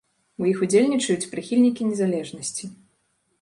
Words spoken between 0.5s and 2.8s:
іх удзельнічаюць прыхільнікі незалежнасці.